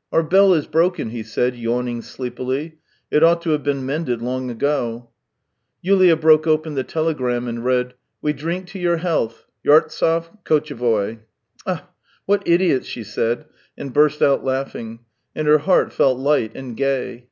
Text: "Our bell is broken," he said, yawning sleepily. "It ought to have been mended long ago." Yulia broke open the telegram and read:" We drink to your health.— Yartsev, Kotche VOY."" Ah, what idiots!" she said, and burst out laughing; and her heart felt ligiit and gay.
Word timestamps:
"Our 0.12 0.24
bell 0.24 0.52
is 0.52 0.66
broken," 0.66 1.10
he 1.10 1.22
said, 1.22 1.54
yawning 1.54 2.02
sleepily. 2.02 2.78
"It 3.08 3.22
ought 3.22 3.40
to 3.42 3.50
have 3.50 3.62
been 3.62 3.86
mended 3.86 4.20
long 4.20 4.50
ago." 4.50 5.10
Yulia 5.80 6.16
broke 6.16 6.44
open 6.44 6.74
the 6.74 6.82
telegram 6.82 7.46
and 7.46 7.64
read:" 7.64 7.94
We 8.20 8.32
drink 8.32 8.66
to 8.70 8.80
your 8.80 8.96
health.— 8.96 9.44
Yartsev, 9.64 10.38
Kotche 10.42 10.74
VOY."" 10.74 11.20
Ah, 11.68 11.88
what 12.24 12.42
idiots!" 12.48 12.88
she 12.88 13.04
said, 13.04 13.44
and 13.78 13.94
burst 13.94 14.22
out 14.22 14.42
laughing; 14.42 15.04
and 15.36 15.46
her 15.46 15.58
heart 15.58 15.92
felt 15.92 16.18
ligiit 16.18 16.56
and 16.56 16.76
gay. 16.76 17.28